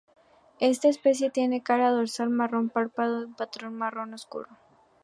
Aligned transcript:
Esta 0.59 0.87
especie 0.87 1.29
tiene 1.29 1.57
una 1.57 1.63
cara 1.63 1.91
dorsal 1.91 2.31
marrón 2.31 2.69
pardo 2.71 2.91
con 2.95 3.09
un 3.23 3.35
patrón 3.35 3.75
marrón 3.75 4.15
oscuro. 4.15 4.49